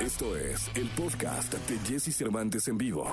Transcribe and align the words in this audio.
Esto 0.00 0.34
es 0.34 0.70
el 0.76 0.88
podcast 0.96 1.52
de 1.52 1.78
Jesse 1.86 2.16
Cervantes 2.16 2.66
en 2.68 2.78
vivo. 2.78 3.06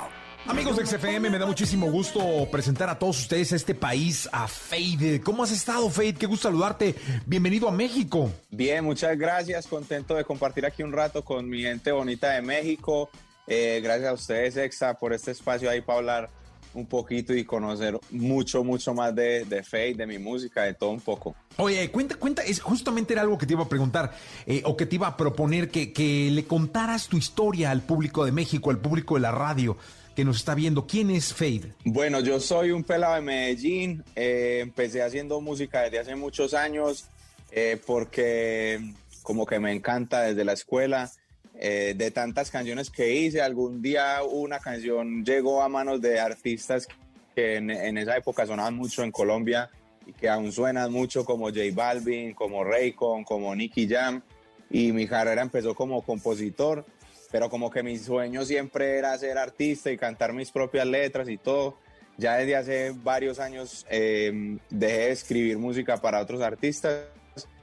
Amigos 0.45 0.77
de 0.77 0.85
XFM, 0.85 1.29
me 1.29 1.37
da 1.37 1.45
muchísimo 1.45 1.91
gusto 1.91 2.47
presentar 2.49 2.89
a 2.89 2.97
todos 2.97 3.19
ustedes 3.19 3.51
a 3.51 3.57
este 3.57 3.75
país, 3.75 4.29
a 4.31 4.47
Fade. 4.47 5.19
¿Cómo 5.21 5.43
has 5.43 5.51
estado, 5.51 5.89
Fade? 5.89 6.13
Qué 6.13 6.25
gusto 6.25 6.47
saludarte. 6.47 6.95
Bienvenido 7.25 7.67
a 7.67 7.73
México. 7.73 8.31
Bien, 8.51 8.85
muchas 8.85 9.17
gracias. 9.17 9.67
Contento 9.67 10.15
de 10.15 10.23
compartir 10.23 10.65
aquí 10.65 10.81
un 10.81 10.93
rato 10.93 11.25
con 11.25 11.49
mi 11.49 11.63
gente 11.63 11.91
bonita 11.91 12.31
de 12.31 12.41
México. 12.41 13.09
Eh, 13.47 13.81
gracias 13.83 14.09
a 14.09 14.13
ustedes, 14.13 14.55
Exa, 14.55 14.93
por 14.93 15.11
este 15.11 15.31
espacio 15.31 15.69
ahí 15.69 15.81
para 15.81 15.99
hablar 15.99 16.29
un 16.77 16.85
poquito 16.85 17.33
y 17.33 17.43
conocer 17.43 17.99
mucho, 18.11 18.63
mucho 18.63 18.93
más 18.93 19.13
de, 19.15 19.45
de 19.45 19.63
Fade, 19.63 19.95
de 19.95 20.07
mi 20.07 20.19
música, 20.19 20.63
de 20.63 20.75
todo 20.75 20.91
un 20.91 21.01
poco. 21.01 21.35
Oye, 21.57 21.89
cuenta, 21.89 22.15
cuenta, 22.15 22.43
es, 22.43 22.61
justamente 22.61 23.13
era 23.13 23.23
algo 23.23 23.37
que 23.37 23.47
te 23.47 23.53
iba 23.53 23.63
a 23.63 23.69
preguntar 23.69 24.13
eh, 24.45 24.61
o 24.63 24.77
que 24.77 24.85
te 24.85 24.95
iba 24.95 25.07
a 25.07 25.17
proponer 25.17 25.69
que, 25.69 25.91
que 25.91 26.29
le 26.31 26.45
contaras 26.45 27.07
tu 27.07 27.17
historia 27.17 27.71
al 27.71 27.81
público 27.81 28.25
de 28.25 28.31
México, 28.31 28.69
al 28.69 28.79
público 28.79 29.15
de 29.15 29.21
la 29.21 29.31
radio 29.31 29.75
que 30.15 30.23
nos 30.23 30.37
está 30.37 30.55
viendo. 30.55 30.87
¿Quién 30.87 31.09
es 31.09 31.33
Fade? 31.33 31.73
Bueno, 31.83 32.19
yo 32.19 32.39
soy 32.39 32.71
un 32.71 32.83
pelado 32.83 33.15
de 33.15 33.21
Medellín. 33.21 34.03
Eh, 34.15 34.59
empecé 34.61 35.01
haciendo 35.01 35.41
música 35.41 35.81
desde 35.81 35.99
hace 35.99 36.15
muchos 36.15 36.53
años 36.53 37.05
eh, 37.51 37.79
porque 37.85 38.93
como 39.23 39.45
que 39.45 39.59
me 39.59 39.73
encanta 39.73 40.21
desde 40.21 40.45
la 40.45 40.53
escuela. 40.53 41.11
Eh, 41.59 41.95
de 41.97 42.11
tantas 42.11 42.51
canciones 42.51 42.89
que 42.91 43.15
hice, 43.15 43.41
algún 43.41 43.81
día 43.81 44.19
una 44.23 44.59
canción 44.59 45.25
llegó 45.25 45.63
a 45.63 45.69
manos 45.69 45.99
de 46.01 46.19
artistas 46.19 46.87
que 47.35 47.55
en, 47.55 47.97
esa 47.97 48.15
época 48.15 48.45
sonaban 48.45 48.75
mucho 48.75 49.03
en 49.03 49.11
Colombia 49.11 49.69
y 50.05 50.13
que 50.13 50.29
aún 50.29 50.51
suenan 50.51 50.91
mucho 50.91 51.25
como 51.25 51.45
J 51.45 51.61
Balvin, 51.73 52.33
como 52.33 52.63
Raycon, 52.63 53.23
como 53.23 53.55
Nicky 53.55 53.87
Jam. 53.87 54.21
Y 54.69 54.91
mi 54.91 55.07
carrera 55.07 55.41
empezó 55.41 55.73
como 55.73 56.01
compositor 56.01 56.85
pero 57.31 57.49
como 57.49 57.69
que 57.69 57.83
mi 57.83 57.97
sueño 57.97 58.45
siempre 58.45 58.97
era 58.97 59.17
ser 59.17 59.37
artista 59.37 59.91
y 59.91 59.97
cantar 59.97 60.33
mis 60.33 60.51
propias 60.51 60.87
letras 60.87 61.29
y 61.29 61.37
todo. 61.37 61.77
Ya 62.17 62.37
desde 62.37 62.55
hace 62.55 62.91
varios 62.91 63.39
años 63.39 63.85
eh, 63.89 64.57
dejé 64.69 64.97
de 64.97 65.11
escribir 65.11 65.57
música 65.57 65.97
para 65.97 66.21
otros 66.21 66.41
artistas 66.41 67.05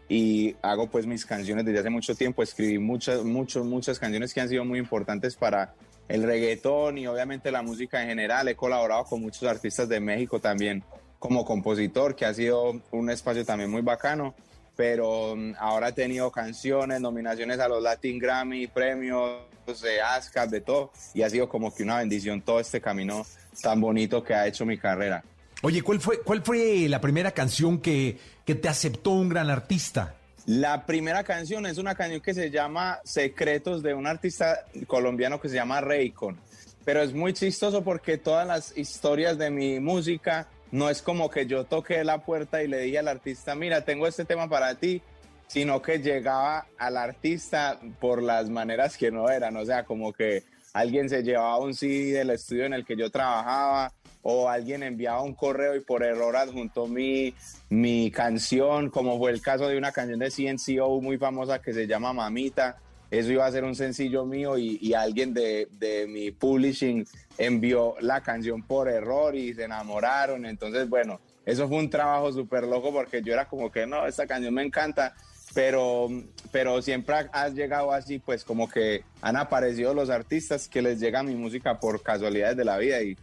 y 0.09 0.57
hago 0.63 0.89
pues 0.89 1.07
mis 1.07 1.25
canciones 1.25 1.65
desde 1.65 1.81
hace 1.81 1.91
mucho 1.91 2.15
tiempo. 2.15 2.43
Escribí 2.43 2.79
muchas, 2.79 3.25
muchas, 3.25 3.65
muchas 3.65 3.99
canciones 3.99 4.33
que 4.35 4.41
han 4.41 4.49
sido 4.49 4.65
muy 4.65 4.79
importantes 4.79 5.37
para 5.37 5.75
el 6.09 6.23
reggaetón 6.23 6.99
y 6.99 7.07
obviamente 7.07 7.51
la 7.51 7.63
música 7.63 8.03
en 8.03 8.09
general. 8.09 8.49
He 8.49 8.57
colaborado 8.57 9.05
con 9.05 9.21
muchos 9.21 9.45
artistas 9.45 9.89
de 9.89 10.01
México 10.01 10.41
también 10.41 10.85
como 11.19 11.45
compositor, 11.45 12.15
que 12.15 12.27
ha 12.27 12.35
sido 12.35 12.83
un 12.91 13.11
espacio 13.11 13.45
también 13.45 13.71
muy 13.71 13.81
bacano 13.81 14.35
pero 14.77 15.37
mm, 15.37 15.55
ahora 15.59 15.89
he 15.89 15.93
tenido 15.93 16.31
canciones, 16.31 17.01
nominaciones 17.01 17.59
a 17.61 17.69
los 17.69 17.83
Latin 17.83 18.19
Grammy, 18.19 18.67
premios 18.67 19.43
de 19.83 20.01
ASCAP, 20.01 20.51
de 20.51 20.61
todo, 20.61 20.93
y 21.15 21.23
ha 21.23 21.31
sido 21.31 21.49
como 21.49 21.75
que 21.75 21.83
una 21.83 21.99
bendición 21.99 22.43
todo 22.43 22.61
este 22.61 22.81
camino 22.81 23.25
tan 23.63 23.81
bonito 23.81 24.23
que 24.23 24.35
ha 24.35 24.47
hecho 24.47 24.67
mi 24.67 24.77
carrera. 24.77 25.25
Oye, 25.65 25.81
¿cuál 25.81 25.99
fue, 25.99 26.21
cuál 26.21 26.43
fue 26.43 26.91
la 26.91 27.01
primera 27.01 27.31
canción 27.31 27.81
que, 27.81 28.19
que 28.45 28.55
te 28.55 28.69
aceptó 28.69 29.13
un 29.13 29.31
gran 29.31 29.49
artista? 29.49 30.15
La 30.45 30.85
primera 30.85 31.25
canción 31.25 31.65
es 31.65 31.79
una 31.79 31.95
canción 31.95 32.21
que 32.21 32.35
se 32.35 32.51
llama 32.51 32.99
Secretos 33.03 33.83
de 33.83 33.95
un 33.95 34.07
artista 34.07 34.67
colombiano 34.87 35.41
que 35.41 35.49
se 35.49 35.55
llama 35.55 35.81
Raycon. 35.81 36.39
Pero 36.85 37.01
es 37.01 37.15
muy 37.15 37.33
chistoso 37.33 37.83
porque 37.83 38.19
todas 38.19 38.47
las 38.47 38.77
historias 38.77 39.39
de 39.39 39.49
mi 39.49 39.81
música 39.81 40.49
no 40.71 40.91
es 40.91 41.01
como 41.01 41.31
que 41.31 41.47
yo 41.47 41.65
toqué 41.65 42.05
la 42.05 42.19
puerta 42.19 42.63
y 42.63 42.69
le 42.69 42.81
dije 42.81 42.99
al 42.99 43.09
artista, 43.09 43.55
mira, 43.55 43.87
tengo 43.87 44.07
este 44.07 44.27
tema 44.27 44.51
para 44.51 44.75
ti, 44.75 45.01
sino 45.47 45.81
que 45.81 45.99
llegaba 45.99 46.67
al 46.77 46.99
artista 46.99 47.81
por 48.01 48.23
las 48.23 48.51
maneras 48.51 48.99
que 48.99 49.11
no 49.11 49.31
eran, 49.31 49.57
o 49.57 49.65
sea, 49.65 49.87
como 49.87 50.13
que 50.13 50.43
alguien 50.75 51.09
se 51.09 51.23
llevaba 51.23 51.57
un 51.57 51.73
CD 51.73 52.19
del 52.19 52.29
estudio 52.29 52.67
en 52.67 52.75
el 52.75 52.85
que 52.85 52.97
yo 52.97 53.09
trabajaba 53.09 53.95
o 54.25 54.49
alguien 54.49 54.83
enviaba 54.83 55.23
un 55.23 55.35
correo 55.35 55.77
y 55.77 55.81
por 55.81 56.03
error 56.03 56.37
adjuntó 56.37 56.89
mi, 56.89 57.33
mi 57.69 58.11
canción, 58.11 58.91
como 58.91 59.17
fue 59.19 59.31
el 59.31 59.41
caso 59.41 59.69
de 59.69 59.79
una 59.79 59.93
canción 59.93 60.19
de 60.19 60.31
CNCO 60.31 61.01
muy 61.01 61.19
famosa 61.19 61.63
que 61.63 61.73
se 61.73 61.87
llama 61.87 62.13
Mamita 62.13 62.79
eso 63.19 63.31
iba 63.31 63.47
a 63.47 63.53
ser 63.53 63.65
un 63.65 63.75
sencillo 63.75 64.25
mío 64.25 64.59
y, 64.59 64.93
alguien 64.95 65.33
de, 65.35 65.69
mi 66.09 66.31
publishing 66.31 67.07
envió 67.39 67.95
la 68.01 68.23
canción 68.23 68.63
por 68.63 68.89
error 68.89 69.35
y 69.37 69.55
se 69.55 69.65
enamoraron. 69.65 70.47
Entonces, 70.47 70.89
bueno, 70.89 71.21
eso 71.47 71.69
fue 71.69 71.79
un 71.79 71.91
trabajo 71.91 72.33
súper 72.33 72.65
loco 72.65 72.93
porque 72.93 73.23
yo 73.23 73.33
era 73.33 73.47
como 73.47 73.71
que 73.71 73.87
no, 73.87 74.07
esta 74.07 74.27
canción 74.27 74.55
me 74.55 74.65
encanta, 74.65 75.15
pero, 75.55 76.09
pero 76.51 76.83
siempre 76.83 77.29
has 77.33 77.55
llegado 77.55 77.93
así, 77.93 78.19
pues 78.19 78.45
como 78.45 78.69
que 78.69 79.05
han 79.21 79.37
aparecido 79.37 79.95
los 79.95 80.11
artistas 80.11 80.69
que 80.69 80.83
les 80.83 80.99
llega 80.99 81.23
mi 81.23 81.35
música 81.35 81.79
por 81.79 82.03
casualidades 82.03 82.57
de 82.57 82.65
la 82.65 82.79
vida 82.79 83.01
y 83.03 83.17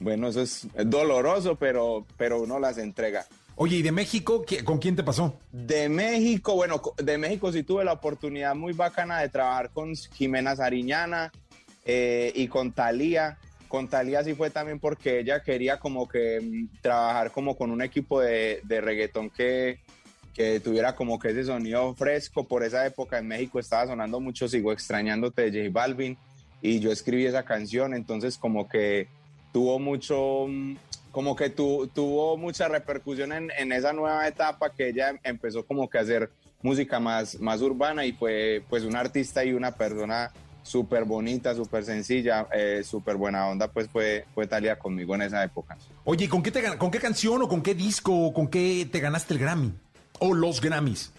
bueno, 0.00 0.28
eso 0.28 0.42
es 0.42 0.66
doloroso, 0.84 1.56
pero, 1.56 2.04
pero 2.16 2.40
uno 2.40 2.58
las 2.58 2.78
entrega. 2.78 3.26
Oye, 3.56 3.76
¿y 3.76 3.82
de 3.82 3.92
México 3.92 4.44
con 4.64 4.78
quién 4.78 4.96
te 4.96 5.04
pasó? 5.04 5.38
De 5.52 5.88
México, 5.88 6.54
bueno, 6.56 6.82
de 6.96 7.18
México 7.18 7.52
sí 7.52 7.62
tuve 7.62 7.84
la 7.84 7.92
oportunidad 7.92 8.54
muy 8.56 8.72
bacana 8.72 9.20
de 9.20 9.28
trabajar 9.28 9.70
con 9.70 9.94
Jimena 9.94 10.56
Sariñana 10.56 11.30
eh, 11.84 12.32
y 12.34 12.48
con 12.48 12.72
Talía. 12.72 13.38
Con 13.68 13.88
Talía 13.88 14.24
sí 14.24 14.34
fue 14.34 14.50
también 14.50 14.80
porque 14.80 15.20
ella 15.20 15.40
quería 15.40 15.78
como 15.78 16.08
que 16.08 16.40
mm, 16.40 16.80
trabajar 16.82 17.30
como 17.30 17.56
con 17.56 17.70
un 17.70 17.80
equipo 17.80 18.20
de, 18.20 18.60
de 18.64 18.80
reggaetón 18.80 19.30
que, 19.30 19.78
que 20.34 20.58
tuviera 20.58 20.96
como 20.96 21.20
que 21.20 21.28
ese 21.30 21.44
sonido 21.44 21.94
fresco. 21.94 22.48
Por 22.48 22.64
esa 22.64 22.84
época 22.84 23.18
en 23.18 23.28
México 23.28 23.60
estaba 23.60 23.86
sonando 23.86 24.18
mucho 24.18 24.48
Sigo 24.48 24.72
extrañándote 24.72 25.48
de 25.48 25.66
J 25.66 25.72
Balvin 25.72 26.18
y 26.60 26.80
yo 26.80 26.90
escribí 26.90 27.26
esa 27.26 27.44
canción, 27.44 27.94
entonces 27.94 28.36
como 28.36 28.68
que 28.68 29.06
tuvo 29.54 29.78
mucho, 29.78 30.46
mm, 30.48 30.74
como 31.12 31.36
que 31.36 31.48
tuvo 31.48 32.36
mucha 32.36 32.66
repercusión 32.66 33.32
en, 33.32 33.52
en, 33.56 33.70
esa 33.70 33.92
nueva 33.92 34.26
etapa 34.26 34.70
que 34.70 34.88
ella 34.88 35.14
empezó 35.22 35.64
como 35.64 35.88
que 35.88 35.98
a 35.98 36.00
hacer 36.00 36.28
música 36.60 36.98
más, 36.98 37.38
más 37.38 37.62
urbana 37.62 38.04
y 38.04 38.10
fue 38.12 38.64
pues 38.68 38.82
una 38.82 38.98
artista 38.98 39.44
y 39.44 39.52
una 39.52 39.70
persona 39.70 40.32
súper 40.64 41.04
bonita, 41.04 41.54
súper 41.54 41.84
sencilla, 41.84 42.48
eh, 42.52 42.82
súper 42.82 43.14
buena 43.16 43.46
onda, 43.46 43.68
pues 43.68 43.88
fue, 43.88 44.24
fue 44.34 44.48
Talia 44.48 44.76
conmigo 44.76 45.14
en 45.14 45.22
esa 45.22 45.44
época. 45.44 45.78
Oye, 46.02 46.28
¿con 46.28 46.42
qué, 46.42 46.50
te, 46.50 46.76
¿con 46.76 46.90
qué 46.90 46.98
canción 46.98 47.40
o 47.42 47.48
con 47.48 47.62
qué 47.62 47.76
disco 47.76 48.12
o 48.12 48.32
con 48.32 48.48
qué 48.48 48.88
te 48.90 48.98
ganaste 48.98 49.34
el 49.34 49.38
Grammy? 49.38 49.72
¿O 50.18 50.34
los 50.34 50.60
Grammys? 50.60 51.12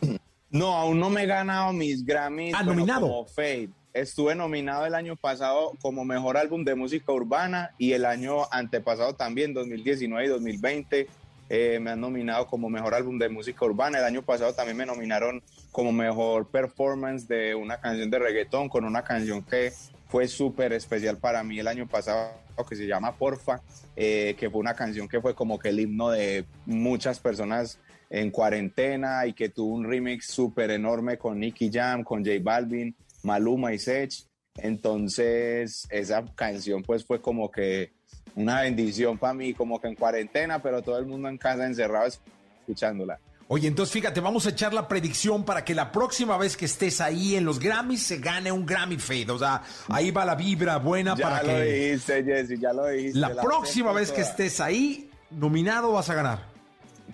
No, 0.50 0.76
aún 0.76 1.00
no 1.00 1.10
me 1.10 1.24
he 1.24 1.26
ganado 1.26 1.72
mis 1.72 2.06
Grammys. 2.06 2.54
Ah, 2.54 2.64
nominado. 2.64 3.08
Como 3.08 3.26
Fade. 3.28 3.70
Estuve 3.96 4.36
nominado 4.36 4.86
el 4.86 4.94
año 4.94 5.16
pasado 5.16 5.72
como 5.82 6.04
mejor 6.04 6.36
álbum 6.36 6.66
de 6.66 6.76
música 6.76 7.14
urbana 7.14 7.72
y 7.78 7.94
el 7.94 8.04
año 8.04 8.44
antepasado 8.52 9.16
también, 9.16 9.54
2019 9.54 10.26
y 10.26 10.28
2020. 10.28 11.08
Eh, 11.48 11.80
me 11.82 11.92
han 11.92 12.02
nominado 12.02 12.46
como 12.46 12.70
mejor 12.70 12.94
álbum 12.94 13.18
de 13.18 13.30
música 13.30 13.64
urbana. 13.64 14.00
El 14.00 14.04
año 14.04 14.22
pasado 14.22 14.54
también 14.54 14.76
me 14.76 14.86
nominaron 14.86 15.42
como 15.72 15.94
mejor 15.94 16.48
performance 16.48 17.26
de 17.30 17.56
una 17.56 17.80
canción 17.80 18.12
de 18.12 18.20
reggaetón 18.20 18.68
con 18.68 18.84
una 18.84 19.02
canción 19.02 19.42
que 19.44 19.72
fue 20.10 20.28
súper 20.28 20.74
especial 20.74 21.16
para 21.16 21.42
mí 21.46 21.60
el 21.60 21.68
año 21.70 21.88
pasado 21.88 22.32
que 22.68 22.76
se 22.76 22.88
llama 22.88 23.16
Porfa, 23.16 23.62
eh, 23.96 24.36
que 24.38 24.50
fue 24.50 24.60
una 24.60 24.74
canción 24.74 25.08
que 25.08 25.22
fue 25.22 25.34
como 25.34 25.58
que 25.58 25.70
el 25.70 25.80
himno 25.80 26.10
de 26.10 26.44
muchas 26.66 27.22
personas 27.22 27.80
en 28.10 28.30
cuarentena 28.30 29.26
y 29.26 29.32
que 29.32 29.48
tuvo 29.48 29.74
un 29.74 29.86
remix 29.86 30.26
súper 30.26 30.72
enorme 30.72 31.18
con 31.18 31.40
Nicky 31.40 31.72
Jam, 31.72 32.04
con 32.04 32.26
J 32.26 32.40
Balvin 32.44 32.94
Maluma 33.26 33.74
y 33.74 33.80
Sech. 33.80 34.14
Entonces, 34.58 35.86
esa 35.90 36.24
canción 36.36 36.82
pues 36.84 37.04
fue 37.04 37.22
como 37.22 37.52
que 37.52 37.94
una 38.36 38.62
bendición 38.62 39.18
para 39.18 39.34
mí, 39.34 39.54
como 39.54 39.82
que 39.82 39.88
en 39.88 39.96
cuarentena, 39.96 40.62
pero 40.62 40.82
todo 40.82 40.98
el 40.98 41.06
mundo 41.06 41.28
en 41.28 41.38
casa 41.38 41.66
encerrado 41.66 42.08
escuchándola. 42.08 43.20
Oye, 43.48 43.68
entonces 43.68 43.94
fíjate, 43.94 44.22
vamos 44.22 44.48
a 44.48 44.50
echar 44.50 44.74
la 44.74 44.88
predicción 44.88 45.44
para 45.44 45.64
que 45.64 45.76
la 45.76 45.92
próxima 45.92 46.36
vez 46.38 46.58
que 46.58 46.66
estés 46.66 47.00
ahí 47.00 47.36
en 47.36 47.46
los 47.46 47.60
Grammys 47.60 48.02
se 48.02 48.18
gane 48.18 48.52
un 48.52 48.66
Grammy 48.66 48.98
Fade. 48.98 49.30
O 49.30 49.38
sea, 49.38 49.62
ahí 49.90 50.10
va 50.10 50.26
la 50.26 50.34
vibra 50.34 50.78
buena 50.78 51.16
para 51.16 51.42
que. 51.42 51.48
Ya 51.48 51.54
lo 51.54 51.62
dijiste, 51.62 52.24
Jesse, 52.24 52.60
ya 52.60 52.74
lo 52.74 52.88
dijiste. 52.88 53.20
La, 53.20 53.36
próxima 53.36 53.92
vez 53.92 54.12
que 54.12 54.22
estés 54.22 54.60
ahí, 54.60 55.12
nominado 55.30 55.92
vas 55.92 56.10
a 56.10 56.16
ganar. 56.16 56.55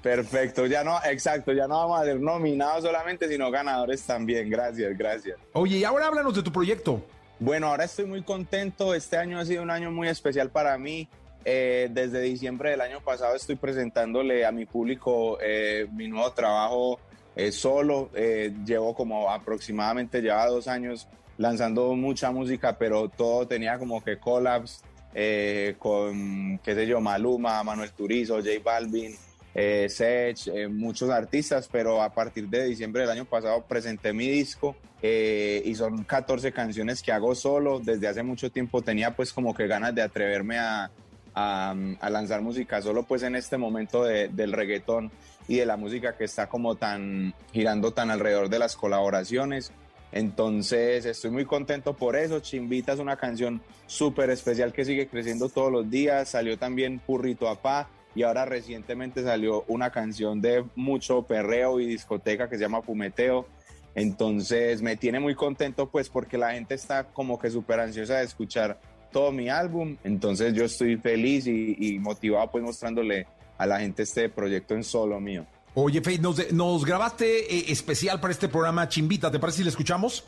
Perfecto, 0.01 0.65
ya 0.65 0.83
no, 0.83 0.97
exacto, 1.05 1.53
ya 1.53 1.67
no 1.67 1.75
vamos 1.75 2.01
a 2.01 2.05
ser 2.05 2.19
nominados 2.19 2.83
solamente, 2.83 3.27
sino 3.27 3.51
ganadores 3.51 4.01
también. 4.01 4.49
Gracias, 4.49 4.97
gracias. 4.97 5.37
Oye, 5.53 5.77
y 5.77 5.83
ahora 5.83 6.07
háblanos 6.07 6.35
de 6.35 6.41
tu 6.41 6.51
proyecto. 6.51 7.03
Bueno, 7.39 7.67
ahora 7.67 7.85
estoy 7.85 8.05
muy 8.05 8.23
contento. 8.23 8.93
Este 8.93 9.17
año 9.17 9.39
ha 9.39 9.45
sido 9.45 9.61
un 9.63 9.69
año 9.69 9.91
muy 9.91 10.07
especial 10.07 10.49
para 10.49 10.77
mí. 10.77 11.07
Eh, 11.43 11.89
desde 11.91 12.21
diciembre 12.21 12.69
del 12.69 12.81
año 12.81 13.01
pasado 13.01 13.35
estoy 13.35 13.55
presentándole 13.55 14.45
a 14.45 14.51
mi 14.51 14.67
público 14.67 15.39
eh, 15.41 15.87
mi 15.91 16.07
nuevo 16.07 16.31
trabajo 16.33 16.99
eh, 17.35 17.51
solo. 17.51 18.11
llevo 18.13 18.93
como 18.93 19.31
aproximadamente 19.31 20.21
ya 20.21 20.45
dos 20.45 20.67
años 20.67 21.07
lanzando 21.37 21.95
mucha 21.95 22.29
música, 22.31 22.77
pero 22.77 23.09
todo 23.09 23.47
tenía 23.47 23.79
como 23.79 24.03
que 24.03 24.17
collabs 24.17 24.83
con, 25.79 26.59
qué 26.63 26.75
sé 26.75 26.85
yo, 26.85 27.01
Maluma, 27.01 27.63
Manuel 27.63 27.91
Turizo, 27.91 28.35
J 28.35 28.49
Balvin, 28.63 29.15
eh, 29.53 29.87
eh, 29.99 30.67
muchos 30.67 31.09
artistas, 31.09 31.67
pero 31.71 32.01
a 32.01 32.13
partir 32.13 32.47
de 32.47 32.65
diciembre 32.65 33.01
del 33.01 33.11
año 33.11 33.25
pasado 33.25 33.63
presenté 33.67 34.13
mi 34.13 34.27
disco 34.27 34.75
eh, 35.01 35.61
y 35.65 35.75
son 35.75 36.03
14 36.03 36.51
canciones 36.53 37.01
que 37.01 37.11
hago 37.11 37.35
solo. 37.35 37.79
Desde 37.79 38.07
hace 38.07 38.23
mucho 38.23 38.49
tiempo 38.51 38.81
tenía 38.81 39.15
pues 39.15 39.33
como 39.33 39.53
que 39.53 39.67
ganas 39.67 39.93
de 39.93 40.01
atreverme 40.01 40.57
a, 40.57 40.89
a, 41.33 42.09
lanzar 42.09 42.41
música 42.41 42.81
solo 42.81 43.03
pues 43.03 43.23
en 43.23 43.35
este 43.35 43.57
momento 43.57 44.03
del 44.03 44.53
reggaetón 44.53 45.11
y 45.47 45.57
de 45.57 45.65
la 45.65 45.77
música 45.77 46.15
que 46.15 46.25
está 46.25 46.47
como 46.47 46.75
tan 46.75 47.33
girando 47.51 47.91
tan 47.91 48.09
alrededor 48.09 48.49
de 48.49 48.59
las 48.59 48.75
colaboraciones. 48.75 49.73
Entonces 50.13 51.05
estoy 51.05 51.31
muy 51.31 51.45
contento 51.45 51.93
por 51.93 52.15
eso. 52.15 52.39
Chimbita 52.39 52.93
es 52.93 52.99
una 52.99 53.17
canción 53.17 53.61
súper 53.87 54.29
especial 54.29 54.71
que 54.71 54.85
sigue 54.85 55.07
creciendo 55.07 55.49
todos 55.49 55.71
los 55.71 55.89
días. 55.89 56.29
Salió 56.29 56.57
también 56.57 56.99
Purrito 56.99 57.49
Apá 57.49 57.89
y 58.15 58.23
ahora 58.23 58.45
recientemente 58.45 59.23
salió 59.23 59.63
una 59.67 59.91
canción 59.91 60.41
de 60.41 60.65
mucho 60.75 61.23
perreo 61.23 61.79
y 61.79 61.85
discoteca 61.85 62.49
que 62.49 62.57
se 62.57 62.61
llama 62.61 62.81
Fumeteo. 62.81 63.47
Entonces 63.95 64.81
me 64.81 64.95
tiene 64.97 65.19
muy 65.19 65.35
contento 65.35 65.89
pues 65.89 66.09
porque 66.09 66.37
la 66.37 66.53
gente 66.53 66.75
está 66.75 67.05
como 67.05 67.39
que 67.39 67.49
súper 67.49 67.79
ansiosa 67.79 68.17
de 68.17 68.25
escuchar 68.25 68.79
todo 69.11 69.31
mi 69.31 69.49
álbum. 69.49 69.97
Entonces 70.03 70.53
yo 70.53 70.65
estoy 70.65 70.97
feliz 70.97 71.45
y, 71.47 71.99
motivado 71.99 72.51
pues 72.51 72.63
mostrándole 72.63 73.27
a 73.57 73.65
la 73.65 73.79
gente 73.79 74.03
este 74.03 74.29
proyecto 74.29 74.75
en 74.75 74.83
solo 74.83 75.19
mío. 75.19 75.45
Oye, 75.73 76.01
Faith, 76.01 76.21
nos, 76.21 76.85
grabaste 76.85 77.55
eh, 77.55 77.65
especial 77.69 78.19
para 78.19 78.33
este 78.33 78.49
programa 78.49 78.89
Chimbita. 78.89 79.31
¿Te 79.31 79.39
parece 79.39 79.59
si 79.59 79.63
le 79.63 79.69
escuchamos? 79.69 80.25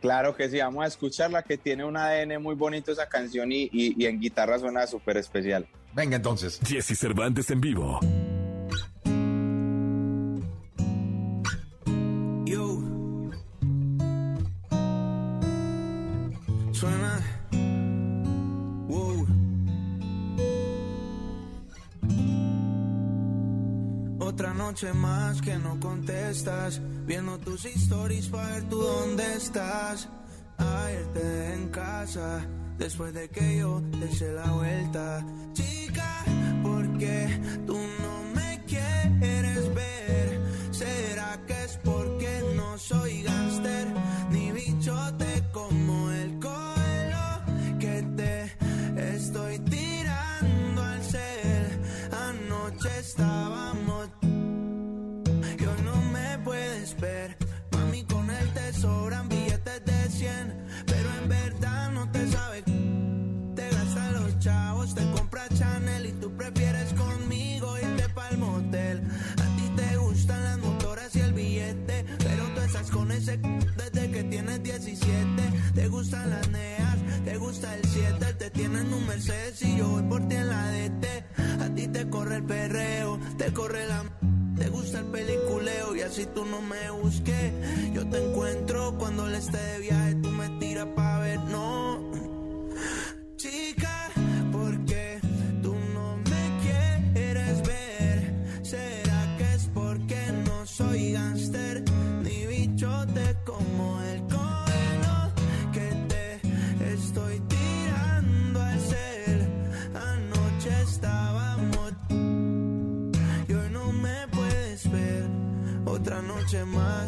Claro 0.00 0.34
que 0.34 0.48
sí, 0.48 0.58
vamos 0.58 0.84
a 0.84 0.88
escucharla, 0.88 1.42
que 1.42 1.58
tiene 1.58 1.84
un 1.84 1.96
ADN 1.96 2.42
muy 2.42 2.54
bonito 2.54 2.90
esa 2.90 3.08
canción 3.08 3.52
y, 3.52 3.68
y 3.72 4.06
en 4.06 4.20
guitarra 4.20 4.58
suena 4.58 4.86
súper 4.86 5.18
especial. 5.18 5.66
Venga 5.92 6.16
entonces. 6.16 6.60
Jesse 6.66 6.98
Cervantes 6.98 7.50
en 7.50 7.60
vivo. 7.60 8.00
Otra 24.20 24.52
noche 24.52 24.92
más 24.92 25.40
que 25.40 25.56
no 25.56 25.80
contestas, 25.80 26.80
viendo 27.06 27.38
tus 27.38 27.64
stories 27.64 28.28
para 28.28 28.48
ver 28.52 28.68
tú 28.68 28.76
dónde 28.76 29.34
estás. 29.34 30.08
A 30.58 30.90
en 30.92 31.68
casa, 31.70 32.46
después 32.76 33.14
de 33.14 33.30
que 33.30 33.58
yo 33.58 33.82
te 33.98 34.12
hice 34.12 34.30
la 34.32 34.50
vuelta. 34.52 35.24
Chica, 35.54 36.24
porque 36.62 37.40
tú 37.66 37.78
no 37.78 38.34
me 38.34 38.62
quieres 38.66 39.74
ver? 39.74 40.40
¿Será 40.70 41.40
que 41.46 41.64
es 41.64 41.78
porque 41.82 42.42
no 42.56 42.76
soy 42.76 43.22
gangster 43.22 43.88
ni 44.30 44.52
bichote 44.52 45.44
como 45.50 46.10
el 46.10 46.38
coelo 46.38 47.78
que 47.78 48.02
te 48.16 49.14
estoy 49.16 49.58
tirando 49.60 50.82
al 50.82 51.02
cel? 51.02 51.80
Anoche 52.12 52.98
estábamos 52.98 53.69
el 82.40 82.46
perreo, 82.46 83.18
te 83.36 83.52
corre 83.52 83.86
la 83.86 84.04
te 84.56 84.68
gusta 84.68 84.98
el 84.98 85.06
peliculeo 85.06 85.96
y 85.96 86.02
así 86.02 86.26
tú 86.26 86.44
no 86.44 86.60
me 86.60 86.90
busques. 86.90 87.52
Yo 87.94 88.06
te 88.08 88.18
encuentro 88.18 88.94
cuando 88.98 89.26
le 89.26 89.38
esté 89.38 89.56
de 89.56 89.78
viaje, 89.78 90.14
tú 90.16 90.28
me 90.28 90.48
tiras 90.58 90.86
pa' 90.94 91.18
ver, 91.20 91.40
no. 91.40 92.09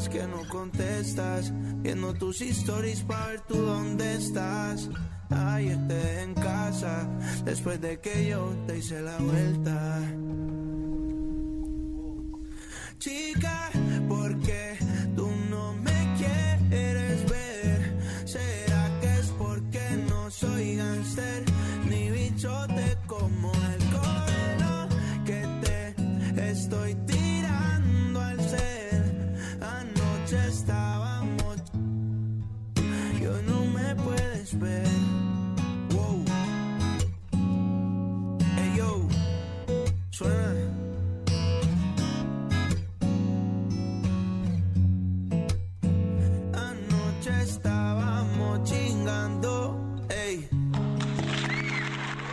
Que 0.09 0.27
no 0.27 0.49
contestas, 0.49 1.53
viendo 1.83 2.15
tus 2.15 2.41
stories 2.41 3.03
para 3.03 3.27
ver 3.27 3.41
tú 3.43 3.57
dónde 3.57 4.15
estás. 4.15 4.89
Ayer 5.31 5.79
te 5.89 6.23
en 6.23 6.35
casa, 6.35 7.09
después 7.45 7.81
de 7.81 8.01
que 8.01 8.29
yo 8.29 8.55
te 8.67 8.79
hice 8.79 9.01
la 9.01 9.17
vuelta. 9.19 10.01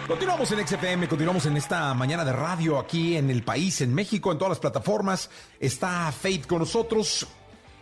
Continuamos 0.09 0.51
en 0.51 0.67
XFM, 0.67 1.07
continuamos 1.07 1.45
en 1.45 1.55
esta 1.55 1.93
mañana 1.93 2.25
de 2.25 2.33
radio 2.33 2.79
aquí 2.79 3.15
en 3.15 3.29
el 3.29 3.43
país, 3.43 3.79
en 3.81 3.93
México, 3.93 4.31
en 4.31 4.39
todas 4.39 4.49
las 4.49 4.59
plataformas. 4.59 5.29
Está 5.59 6.11
Faith 6.11 6.47
con 6.47 6.57
nosotros. 6.57 7.27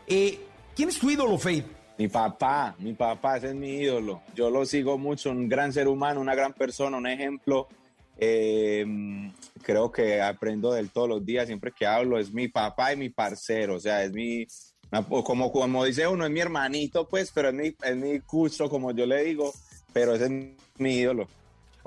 Eh, 0.05 0.38
¿Quién 0.75 0.89
es 0.89 1.00
tu 1.00 1.10
ídolo, 1.10 1.38
Faith? 1.38 1.65
Mi 1.98 2.10
papá, 2.10 2.75
mi 2.79 2.91
papá, 2.96 3.38
ese 3.38 3.48
es 3.48 3.55
mi 3.55 3.77
ídolo. 3.77 4.24
Yo 4.36 4.50
lo 4.50 4.65
sigo 4.65 4.98
mucho, 4.98 5.31
un 5.31 5.48
gran 5.48 5.72
ser 5.72 5.88
humano, 5.88 6.19
una 6.19 6.36
gran 6.36 6.51
persona, 6.51 6.98
un 6.98 7.07
ejemplo. 7.07 7.69
Em, 8.17 9.31
creo 9.63 9.89
que 9.89 10.22
aprendo 10.22 10.74
de 10.74 10.81
él 10.81 10.89
todos 10.91 11.07
los 11.07 11.25
días, 11.25 11.48
siempre 11.48 11.72
que 11.72 11.88
hablo, 11.88 12.19
es 12.19 12.34
mi 12.34 12.50
papá 12.50 12.91
y 12.91 12.98
mi 12.98 13.10
parcero, 13.10 13.75
o 13.75 13.79
sea, 13.79 14.03
es 14.03 14.12
mi, 14.12 14.46
como, 15.24 15.50
como 15.50 15.86
dice 15.86 16.05
uno, 16.05 16.25
es 16.25 16.31
mi 16.31 16.41
hermanito, 16.41 17.07
pues, 17.07 17.31
pero 17.34 17.48
es 17.48 17.55
mi, 17.55 17.74
es 17.81 17.96
mi 17.96 18.19
cucho, 18.19 18.69
como 18.69 18.91
yo 18.91 19.05
le 19.05 19.24
digo, 19.24 19.53
pero 19.93 20.13
ese 20.13 20.25
es 20.25 20.31
mi 20.77 20.96
ídolo. 20.98 21.29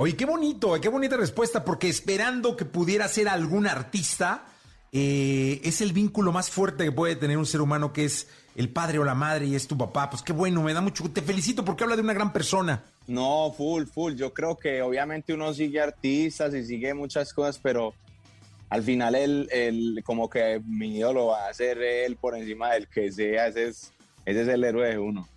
Oye, 0.02 0.16
qué 0.16 0.24
bonito, 0.24 0.80
qué 0.80 0.88
bonita 0.88 1.18
respuesta, 1.18 1.62
porque 1.62 1.90
esperando 1.90 2.56
que 2.56 2.64
pudiera 2.64 3.06
ser 3.06 3.28
algún 3.28 3.66
artista, 3.66 4.46
eh, 4.92 5.60
es 5.62 5.82
el 5.82 5.92
vínculo 5.92 6.32
más 6.32 6.48
fuerte 6.48 6.84
que 6.84 6.90
puede 6.90 7.16
tener 7.16 7.36
un 7.36 7.44
ser 7.44 7.60
humano, 7.60 7.92
que 7.92 8.06
es 8.06 8.26
el 8.56 8.70
padre 8.70 8.98
o 8.98 9.04
la 9.04 9.14
madre 9.14 9.44
y 9.44 9.54
es 9.54 9.68
tu 9.68 9.76
papá. 9.76 10.08
Pues 10.08 10.22
qué 10.22 10.32
bueno, 10.32 10.62
me 10.62 10.72
da 10.72 10.80
mucho. 10.80 11.04
Te 11.12 11.20
felicito 11.20 11.66
porque 11.66 11.84
habla 11.84 11.96
de 11.96 12.02
una 12.02 12.14
gran 12.14 12.32
persona. 12.32 12.82
No, 13.08 13.52
full, 13.54 13.84
full. 13.84 14.14
Yo 14.14 14.32
creo 14.32 14.56
que 14.56 14.80
obviamente 14.80 15.34
uno 15.34 15.52
sigue 15.52 15.82
artistas 15.82 16.54
y 16.54 16.64
sigue 16.64 16.94
muchas 16.94 17.34
cosas, 17.34 17.60
pero 17.62 17.92
al 18.70 18.82
final 18.82 19.14
él, 19.14 20.00
como 20.02 20.30
que 20.30 20.62
mi 20.64 20.96
ídolo 20.96 21.26
va 21.26 21.46
a 21.46 21.52
ser 21.52 21.76
él 21.76 22.16
por 22.16 22.34
encima 22.38 22.70
del 22.70 22.88
que 22.88 23.12
sea. 23.12 23.48
Ese 23.48 23.68
es, 23.68 23.92
ese 24.24 24.40
es 24.40 24.48
el 24.48 24.64
héroe 24.64 24.88
de 24.88 24.98
uno. 24.98 25.28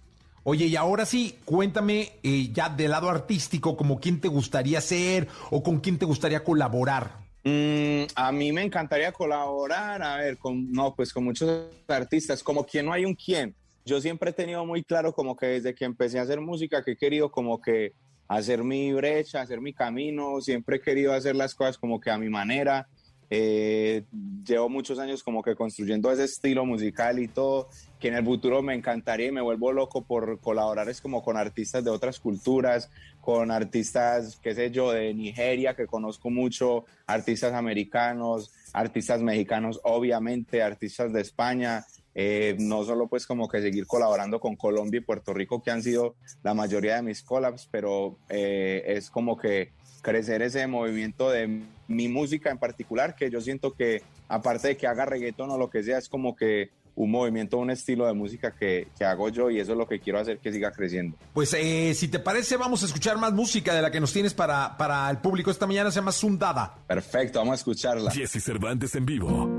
Oye, 0.45 0.65
y 0.65 0.75
ahora 0.75 1.05
sí, 1.05 1.39
cuéntame 1.45 2.11
eh, 2.21 2.49
ya 2.51 2.67
del 2.67 2.91
lado 2.91 3.09
artístico, 3.09 3.77
como 3.77 3.99
quién 3.99 4.19
te 4.19 4.27
gustaría 4.27 4.81
ser 4.81 5.27
o 5.51 5.63
con 5.63 5.79
quién 5.79 5.97
te 5.97 6.05
gustaría 6.05 6.43
colaborar. 6.43 7.23
Mm, 7.45 8.03
a 8.15 8.31
mí 8.33 8.51
me 8.51 8.63
encantaría 8.63 9.13
colaborar, 9.13 10.03
a 10.03 10.17
ver, 10.17 10.37
con, 10.37 10.71
no, 10.71 10.93
pues 10.95 11.13
con 11.13 11.23
muchos 11.23 11.67
artistas, 11.87 12.43
como 12.43 12.65
quien 12.65 12.85
no 12.85 12.93
hay 12.93 13.05
un 13.05 13.15
quién. 13.15 13.55
Yo 13.85 14.01
siempre 14.01 14.31
he 14.31 14.33
tenido 14.33 14.65
muy 14.65 14.83
claro 14.83 15.13
como 15.13 15.35
que 15.35 15.45
desde 15.45 15.73
que 15.75 15.85
empecé 15.85 16.19
a 16.19 16.23
hacer 16.23 16.41
música 16.41 16.83
que 16.83 16.91
he 16.91 16.97
querido 16.97 17.31
como 17.31 17.61
que 17.61 17.93
hacer 18.27 18.63
mi 18.63 18.91
brecha, 18.93 19.41
hacer 19.41 19.61
mi 19.61 19.73
camino, 19.73 20.41
siempre 20.41 20.77
he 20.77 20.81
querido 20.81 21.13
hacer 21.13 21.35
las 21.35 21.55
cosas 21.55 21.77
como 21.77 21.99
que 21.99 22.09
a 22.11 22.17
mi 22.17 22.29
manera 22.29 22.87
Eh, 23.29 24.03
llevo 24.45 24.69
muchos 24.69 24.99
años 24.99 25.23
como 25.23 25.41
que 25.41 25.55
construyendo 25.55 26.11
ese 26.11 26.25
estilo 26.25 26.65
musical 26.65 27.19
y 27.19 27.27
todo, 27.27 27.69
que 27.99 28.09
en 28.09 28.15
el 28.15 28.25
futuro 28.25 28.61
me 28.61 28.75
encantaría 28.75 29.27
y 29.27 29.31
me 29.31 29.41
vuelvo 29.41 29.71
loco 29.71 30.03
por 30.03 30.39
colaborar 30.39 30.89
es 30.89 31.01
como 31.01 31.23
con 31.23 31.37
artistas 31.37 31.83
de 31.83 31.89
otras 31.89 32.19
culturas, 32.19 32.89
con 33.21 33.51
artistas, 33.51 34.39
qué 34.41 34.53
sé 34.53 34.71
yo, 34.71 34.91
de 34.91 35.13
Nigeria, 35.13 35.75
que 35.75 35.87
conozco 35.87 36.29
mucho, 36.29 36.85
artistas 37.07 37.53
americanos, 37.53 38.51
artistas 38.73 39.21
mexicanos, 39.21 39.79
obviamente, 39.83 40.61
artistas 40.61 41.13
de 41.13 41.21
España, 41.21 41.85
eh, 42.15 42.55
no 42.59 42.83
solo 42.83 43.07
pues 43.07 43.25
como 43.25 43.47
que 43.47 43.61
seguir 43.61 43.87
colaborando 43.87 44.39
con 44.39 44.55
Colombia 44.55 44.99
y 44.99 45.01
Puerto 45.01 45.33
Rico, 45.33 45.63
que 45.63 45.71
han 45.71 45.81
sido 45.81 46.15
la 46.43 46.53
mayoría 46.53 46.97
de 46.97 47.01
mis 47.01 47.23
collabs, 47.23 47.67
pero 47.71 48.17
eh, 48.29 48.83
es 48.87 49.09
como 49.09 49.37
que 49.37 49.71
crecer 50.01 50.41
ese 50.41 50.67
movimiento 50.67 51.31
de 51.31 51.63
mi 51.87 52.07
música 52.07 52.49
en 52.49 52.57
particular, 52.57 53.15
que 53.15 53.29
yo 53.29 53.41
siento 53.41 53.73
que 53.73 54.01
aparte 54.27 54.69
de 54.69 54.77
que 54.77 54.87
haga 54.87 55.05
reggaeton 55.05 55.49
o 55.51 55.57
lo 55.57 55.69
que 55.69 55.83
sea, 55.83 55.97
es 55.97 56.09
como 56.09 56.35
que 56.35 56.69
un 56.95 57.09
movimiento, 57.09 57.57
un 57.57 57.71
estilo 57.71 58.05
de 58.05 58.13
música 58.13 58.51
que, 58.51 58.87
que, 58.97 59.03
hago 59.03 59.29
yo 59.29 59.49
y 59.49 59.59
eso 59.59 59.71
es 59.71 59.77
lo 59.77 59.87
que 59.87 59.99
quiero 59.99 60.19
hacer 60.19 60.37
que 60.37 60.51
siga 60.51 60.71
creciendo. 60.71 61.17
Pues 61.33 61.53
eh, 61.53 61.93
si 61.95 62.07
te 62.07 62.19
parece, 62.19 62.55
vamos 62.55 62.83
a 62.83 62.85
escuchar 62.85 63.17
más 63.17 63.33
música 63.33 63.73
de 63.73 63.81
la 63.81 63.89
que 63.89 63.99
nos 63.99 64.13
tienes 64.13 64.33
para, 64.33 64.77
para 64.77 65.09
el 65.09 65.17
público 65.17 65.49
esta 65.49 65.65
mañana, 65.65 65.89
se 65.89 65.99
llama 65.99 66.11
Sundada. 66.11 66.75
Perfecto, 66.87 67.39
vamos 67.39 67.53
a 67.53 67.55
escucharla. 67.55 68.11
Jesse 68.11 68.43
Cervantes 68.43 68.93
en 68.95 69.05
vivo. 69.05 69.49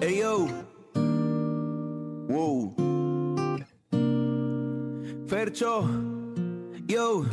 Hey 0.00 0.18
yo. 0.20 0.46
Wow. 2.28 2.74
Fercho. 5.28 5.88
Yo. 6.86 7.24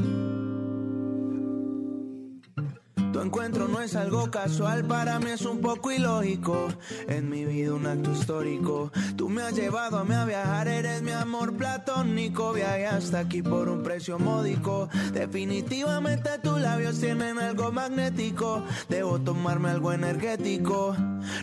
Encuentro 3.21 3.67
no 3.67 3.81
es 3.81 3.95
algo 3.95 4.31
casual, 4.31 4.83
para 4.85 5.19
mí 5.19 5.29
es 5.29 5.45
un 5.45 5.61
poco 5.61 5.91
ilógico. 5.91 6.69
En 7.07 7.29
mi 7.29 7.45
vida 7.45 7.73
un 7.73 7.85
acto 7.85 8.11
histórico. 8.11 8.91
Tú 9.15 9.29
me 9.29 9.43
has 9.43 9.53
llevado 9.53 9.99
a 9.99 10.03
mí 10.03 10.15
a 10.15 10.25
viajar, 10.25 10.67
eres 10.67 11.03
mi 11.03 11.11
amor 11.11 11.55
platónico. 11.55 12.51
Viaje 12.53 12.87
hasta 12.87 13.19
aquí 13.19 13.43
por 13.43 13.69
un 13.69 13.83
precio 13.83 14.17
módico. 14.17 14.89
Definitivamente 15.13 16.39
tus 16.41 16.59
labios 16.59 16.99
tienen 16.99 17.37
algo 17.37 17.71
magnético. 17.71 18.63
Debo 18.89 19.19
tomarme 19.19 19.69
algo 19.69 19.93
energético. 19.93 20.95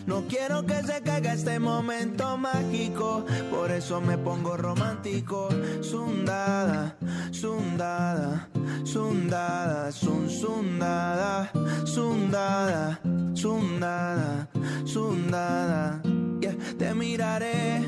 No 0.05 0.25
quiero 0.27 0.65
que 0.65 0.83
se 0.83 1.01
caiga 1.01 1.33
este 1.33 1.59
momento 1.59 2.37
mágico. 2.37 3.25
Por 3.49 3.71
eso 3.71 4.01
me 4.01 4.17
pongo 4.17 4.57
romántico. 4.57 5.47
Sundada, 5.81 6.97
sundada, 7.31 8.49
sundada, 8.83 9.91
sun, 9.93 10.29
sundada 10.29 11.51
sundada, 11.85 12.99
sundada, 13.33 14.49
sundada. 14.85 16.01
Yeah, 16.41 16.55
te 16.77 16.93
miraré 16.93 17.81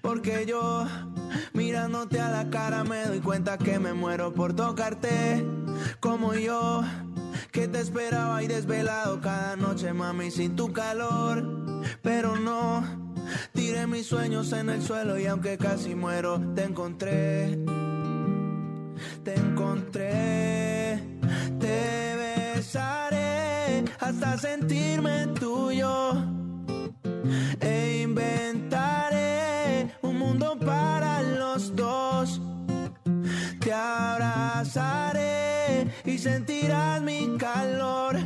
porque 0.00 0.44
yo 0.46 0.86
mirándote 1.52 2.20
a 2.20 2.30
la 2.30 2.50
cara 2.50 2.84
me 2.84 3.04
doy 3.04 3.20
cuenta 3.20 3.58
que 3.58 3.78
me 3.78 3.92
muero 3.92 4.32
por 4.32 4.54
tocarte 4.54 5.44
como 6.00 6.34
yo 6.34 6.82
que 7.52 7.68
te 7.68 7.80
esperaba 7.80 8.42
y 8.42 8.46
desvelado 8.46 9.20
cada 9.20 9.56
noche 9.56 9.92
mami 9.92 10.30
sin 10.30 10.56
tu 10.56 10.72
calor 10.72 11.44
pero 12.02 12.36
no 12.36 12.84
tiré 13.52 13.86
mis 13.86 14.06
sueños 14.06 14.52
en 14.52 14.70
el 14.70 14.82
suelo 14.82 15.18
y 15.18 15.26
aunque 15.26 15.58
casi 15.58 15.94
muero 15.94 16.40
te 16.54 16.64
encontré 16.64 17.58
te 19.24 19.34
encontré 19.34 20.45
hasta 24.16 24.38
sentirme 24.38 25.26
tuyo 25.38 26.14
e 27.60 28.00
inventaré 28.02 29.90
un 30.00 30.18
mundo 30.18 30.58
para 30.58 31.20
los 31.20 31.76
dos. 31.76 32.40
Te 33.60 33.72
abrazaré 33.74 35.22
y 36.06 36.16
sentirás 36.16 37.02
mi 37.02 37.36
calor. 37.36 38.16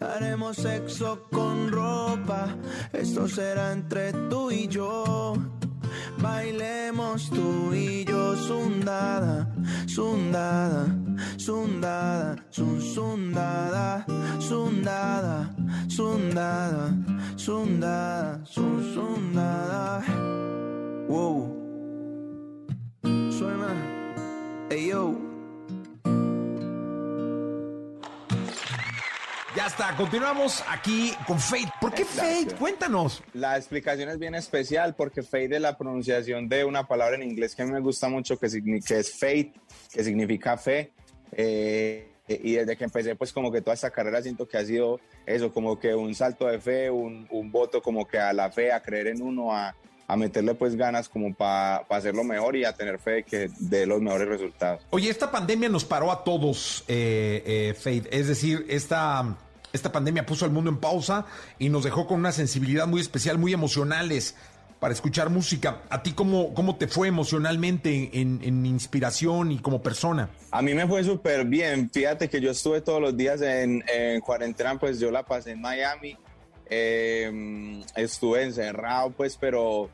Haremos 0.00 0.56
sexo 0.56 1.28
con 1.30 1.70
ropa, 1.70 2.56
esto 2.94 3.28
será 3.28 3.72
entre 3.72 4.14
tú 4.30 4.50
y 4.50 4.66
yo. 4.66 5.34
Bailemos 6.18 7.28
tú 7.30 7.74
y 7.74 8.04
yo, 8.04 8.36
sundada, 8.36 9.52
sundada, 9.86 10.86
sundada, 11.36 12.36
sun, 12.50 12.80
sundada, 12.80 13.61
sundada, 14.82 15.54
sundada, 15.86 16.90
sundada, 17.36 18.44
sun, 18.44 18.94
sundada. 18.94 20.02
Wow. 21.06 21.56
Suena, 23.30 24.66
hey 24.70 24.88
yo. 24.88 25.14
Ya 29.54 29.66
está, 29.66 29.94
continuamos 29.96 30.64
aquí 30.68 31.12
con 31.28 31.38
Fate. 31.38 31.72
¿Por 31.80 31.94
qué 31.94 32.04
Fate? 32.04 32.56
Cuéntanos. 32.58 33.22
La 33.34 33.56
explicación 33.56 34.08
es 34.08 34.18
bien 34.18 34.34
especial 34.34 34.96
porque 34.96 35.22
Fate 35.22 35.54
es 35.54 35.60
la 35.60 35.78
pronunciación 35.78 36.48
de 36.48 36.64
una 36.64 36.88
palabra 36.88 37.14
en 37.14 37.22
inglés 37.22 37.54
que 37.54 37.62
a 37.62 37.66
mí 37.66 37.70
me 37.70 37.80
gusta 37.80 38.08
mucho, 38.08 38.36
que, 38.36 38.48
que 38.84 38.98
es 38.98 39.12
Fate, 39.12 39.52
que 39.92 40.02
significa 40.02 40.56
fe. 40.56 40.92
Eh, 41.30 42.11
y 42.28 42.52
desde 42.52 42.76
que 42.76 42.84
empecé, 42.84 43.16
pues 43.16 43.32
como 43.32 43.50
que 43.50 43.60
toda 43.60 43.74
esta 43.74 43.90
carrera 43.90 44.22
siento 44.22 44.46
que 44.46 44.56
ha 44.56 44.64
sido 44.64 45.00
eso, 45.26 45.52
como 45.52 45.78
que 45.78 45.94
un 45.94 46.14
salto 46.14 46.46
de 46.46 46.60
fe, 46.60 46.90
un, 46.90 47.26
un 47.30 47.50
voto 47.50 47.82
como 47.82 48.06
que 48.06 48.18
a 48.18 48.32
la 48.32 48.50
fe, 48.50 48.72
a 48.72 48.80
creer 48.80 49.08
en 49.08 49.22
uno, 49.22 49.54
a, 49.54 49.74
a 50.06 50.16
meterle 50.16 50.54
pues 50.54 50.76
ganas 50.76 51.08
como 51.08 51.34
para 51.34 51.86
pa 51.88 51.96
hacerlo 51.96 52.22
mejor 52.22 52.54
y 52.56 52.64
a 52.64 52.72
tener 52.74 52.98
fe 52.98 53.10
de 53.10 53.22
que 53.24 53.50
dé 53.58 53.86
los 53.86 54.00
mejores 54.00 54.28
resultados. 54.28 54.86
Oye, 54.90 55.08
esta 55.08 55.30
pandemia 55.30 55.68
nos 55.68 55.84
paró 55.84 56.12
a 56.12 56.22
todos, 56.22 56.84
eh, 56.86 57.42
eh, 57.46 57.74
Fade. 57.74 58.08
Es 58.10 58.28
decir, 58.28 58.66
esta, 58.68 59.36
esta 59.72 59.90
pandemia 59.90 60.26
puso 60.26 60.44
al 60.44 60.50
mundo 60.50 60.70
en 60.70 60.76
pausa 60.78 61.26
y 61.58 61.70
nos 61.70 61.84
dejó 61.84 62.06
con 62.06 62.18
una 62.18 62.32
sensibilidad 62.32 62.86
muy 62.86 63.00
especial, 63.00 63.38
muy 63.38 63.52
emocionales 63.52 64.36
para 64.82 64.94
escuchar 64.94 65.30
música. 65.30 65.82
¿A 65.90 66.02
ti 66.02 66.10
cómo, 66.10 66.52
cómo 66.54 66.74
te 66.74 66.88
fue 66.88 67.06
emocionalmente 67.06 68.10
en, 68.14 68.40
en 68.42 68.66
inspiración 68.66 69.52
y 69.52 69.60
como 69.60 69.80
persona? 69.80 70.30
A 70.50 70.60
mí 70.60 70.74
me 70.74 70.88
fue 70.88 71.04
súper 71.04 71.44
bien. 71.44 71.88
Fíjate 71.88 72.28
que 72.28 72.40
yo 72.40 72.50
estuve 72.50 72.80
todos 72.80 73.00
los 73.00 73.16
días 73.16 73.40
en, 73.42 73.84
en 73.86 74.20
cuarentena, 74.20 74.76
pues 74.80 74.98
yo 74.98 75.12
la 75.12 75.22
pasé 75.22 75.52
en 75.52 75.60
Miami. 75.60 76.16
Eh, 76.68 77.80
estuve 77.94 78.42
encerrado, 78.42 79.10
pues, 79.10 79.36
pero 79.36 79.88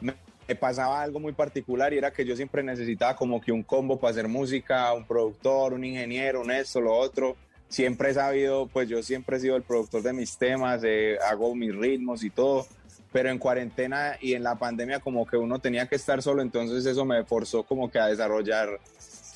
me, 0.00 0.14
pasaba 0.58 1.02
algo 1.02 1.20
muy 1.20 1.34
particular 1.34 1.92
y 1.92 1.98
era 1.98 2.10
que 2.10 2.24
yo 2.24 2.34
siempre 2.34 2.62
necesitaba 2.62 3.16
como 3.16 3.42
que 3.42 3.52
un 3.52 3.62
combo 3.62 4.00
para 4.00 4.12
hacer 4.12 4.26
música, 4.26 4.90
un 4.94 5.04
productor, 5.04 5.74
un 5.74 5.84
ingeniero, 5.84 6.40
un 6.40 6.50
esto, 6.50 6.80
lo 6.80 6.94
otro. 6.94 7.36
Siempre 7.68 8.08
he 8.08 8.14
sabido, 8.14 8.68
pues 8.68 8.88
yo 8.88 9.02
siempre 9.02 9.36
he 9.36 9.40
sido 9.40 9.56
el 9.56 9.64
productor 9.64 10.00
de 10.00 10.14
mis 10.14 10.38
temas, 10.38 10.80
eh, 10.82 11.18
hago 11.30 11.54
mis 11.54 11.76
ritmos 11.76 12.24
y 12.24 12.30
todo, 12.30 12.66
pero 13.12 13.30
en 13.30 13.38
cuarentena 13.38 14.16
y 14.20 14.34
en 14.34 14.42
la 14.42 14.56
pandemia 14.56 15.00
como 15.00 15.26
que 15.26 15.36
uno 15.36 15.58
tenía 15.58 15.86
que 15.86 15.96
estar 15.96 16.22
solo, 16.22 16.42
entonces 16.42 16.86
eso 16.86 17.04
me 17.04 17.24
forzó 17.24 17.64
como 17.64 17.90
que 17.90 17.98
a 17.98 18.06
desarrollar 18.06 18.68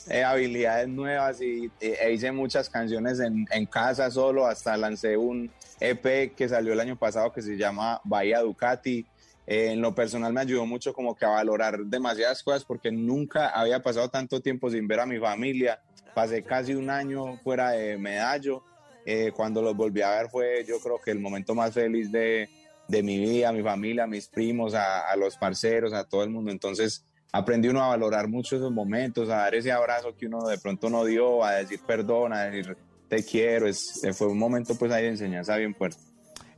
eh, 0.09 0.23
habilidades 0.23 0.89
nuevas 0.89 1.41
y 1.41 1.71
e 1.81 2.13
hice 2.13 2.31
muchas 2.31 2.69
canciones 2.69 3.21
en, 3.21 3.47
en 3.51 3.67
casa 3.67 4.11
solo, 4.11 4.47
hasta 4.47 4.77
lancé 4.77 5.17
un 5.17 5.51
EP 5.81 6.35
que 6.35 6.49
salió 6.49 6.73
el 6.73 6.81
año 6.81 6.97
pasado 6.97 7.33
que 7.33 7.43
se 7.43 7.57
llama 7.57 8.01
Bahía 8.05 8.41
Ducati, 8.41 9.07
eh, 9.47 9.73
en 9.73 9.81
lo 9.81 9.95
personal 9.95 10.33
me 10.33 10.41
ayudó 10.41 10.65
mucho 10.65 10.93
como 10.93 11.15
que 11.15 11.25
a 11.25 11.31
valorar 11.31 11.79
demasiadas 11.85 12.43
cosas 12.43 12.65
porque 12.65 12.91
nunca 12.91 13.49
había 13.49 13.83
pasado 13.83 14.09
tanto 14.09 14.41
tiempo 14.41 14.71
sin 14.71 14.89
ver 14.89 15.01
a 15.01 15.07
mi 15.07 15.19
familia. 15.19 15.81
Pasé 16.15 16.43
casi 16.43 16.75
un 16.75 16.89
año 16.91 17.39
fuera 17.43 17.71
de 17.71 17.99
Medallo. 17.99 18.63
Eh, 19.07 19.33
cuando 19.37 19.61
los 19.61 19.77
volví 19.77 20.01
a 20.01 20.11
ver 20.13 20.31
fue 20.31 20.65
yo 20.67 20.81
creo 20.81 20.99
que 20.99 21.11
el 21.11 21.19
momento 21.19 21.55
más 21.55 21.75
feliz 21.75 22.11
de, 22.11 22.49
de 22.89 23.03
mi 23.03 23.19
vida, 23.19 23.49
a 23.49 23.53
mi 23.53 23.63
familia, 23.63 24.05
a 24.05 24.07
mis 24.07 24.29
primos, 24.29 24.75
a, 24.75 25.01
a, 25.09 25.17
los 25.17 25.37
parceros, 25.37 25.93
a 25.93 26.05
todo 26.05 26.23
el 26.23 26.31
mundo. 26.31 26.51
Entonces 26.51 27.05
aprendí 27.33 27.69
uno 27.69 27.83
a 27.83 27.89
valorar 27.89 28.29
mucho 28.29 28.57
esos 28.57 28.71
momentos, 28.71 29.29
a 29.29 29.37
dar 29.37 29.55
ese 29.55 29.73
abrazo 29.73 30.17
que 30.17 30.27
uno 30.27 30.47
de 30.47 30.59
pronto 30.59 30.91
no 30.91 31.05
dio, 31.05 31.45
a 31.45 31.53
decir 31.53 31.81
perdón, 31.87 32.33
a 32.33 32.45
decir 32.45 32.77
te 33.09 33.25
quiero. 33.25 33.67
Es, 33.67 34.01
fue 34.13 34.29
un 34.29 34.39
momento 34.39 34.75
pues 34.77 34.93
ahí 34.93 35.05
de 35.05 35.11
enseñanza 35.11 35.57
bien 35.57 35.75
fuerte. 35.75 35.99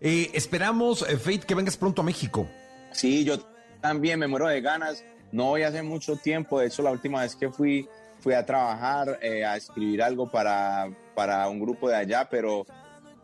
Eh, 0.00 0.30
esperamos, 0.34 1.00
Fate, 1.06 1.40
que 1.40 1.54
vengas 1.54 1.76
pronto 1.76 2.02
a 2.02 2.04
México. 2.04 2.48
Sí, 2.92 3.24
yo 3.24 3.38
también 3.80 4.18
me 4.18 4.26
muero 4.26 4.46
de 4.48 4.60
ganas. 4.60 5.04
No 5.32 5.44
voy 5.44 5.62
hace 5.62 5.82
mucho 5.82 6.16
tiempo. 6.16 6.60
De 6.60 6.66
hecho, 6.66 6.82
la 6.82 6.90
última 6.90 7.22
vez 7.22 7.34
que 7.34 7.50
fui, 7.50 7.88
fui 8.20 8.34
a 8.34 8.44
trabajar, 8.44 9.18
eh, 9.22 9.44
a 9.44 9.56
escribir 9.56 10.02
algo 10.02 10.30
para, 10.30 10.88
para 11.14 11.48
un 11.48 11.60
grupo 11.60 11.88
de 11.88 11.96
allá, 11.96 12.28
pero, 12.30 12.66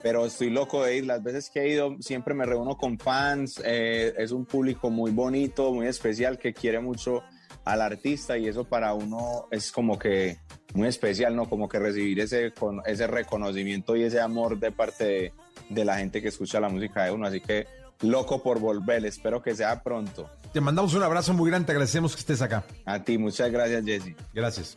pero 0.03 0.27
estoy 0.27 0.51
loco 0.51 0.85
de 0.85 0.99
ir. 0.99 1.07
Las 1.07 1.23
veces 1.23 1.51
que 1.51 1.61
he 1.61 1.69
ido, 1.75 1.97
siempre 2.01 2.35
me 2.35 2.45
reúno 2.45 2.77
con 2.77 2.99
fans. 2.99 3.61
Eh, 3.65 4.13
es 4.19 4.33
un 4.33 4.45
público 4.45 4.91
muy 4.91 5.11
bonito, 5.11 5.73
muy 5.73 5.87
especial, 5.87 6.39
que 6.39 6.53
quiere 6.53 6.81
mucho 6.81 7.23
al 7.65 7.81
artista 7.81 8.37
y 8.37 8.49
eso 8.49 8.65
para 8.65 8.93
uno 8.93 9.47
es 9.51 9.71
como 9.71 9.99
que 9.99 10.39
muy 10.75 10.89
especial, 10.89 11.37
¿no? 11.37 11.49
Como 11.49 11.69
que 11.69 11.79
recibir 11.79 12.21
ese, 12.21 12.53
ese 12.87 13.07
reconocimiento 13.07 13.95
y 13.95 14.03
ese 14.03 14.21
amor 14.21 14.59
de 14.59 14.73
parte 14.73 15.05
de, 15.05 15.33
de 15.69 15.85
la 15.85 15.97
gente 15.97 16.21
que 16.21 16.29
escucha 16.29 16.61
la 16.61 16.69
música 16.69 17.05
de 17.05 17.13
uno. 17.13 17.27
Así 17.27 17.41
que 17.41 17.67
loco 18.01 18.43
por 18.43 18.59
volver, 18.59 19.05
espero 19.07 19.43
que 19.43 19.55
sea 19.55 19.83
pronto. 19.83 20.29
Te 20.53 20.61
mandamos 20.61 20.95
un 20.95 21.03
abrazo 21.03 21.33
muy 21.33 21.49
grande, 21.49 21.67
te 21.67 21.73
agradecemos 21.73 22.15
que 22.15 22.21
estés 22.21 22.43
acá. 22.43 22.65
A 22.85 23.03
ti, 23.03 23.17
muchas 23.17 23.51
gracias, 23.51 23.85
Jesse. 23.85 24.15
Gracias. 24.35 24.77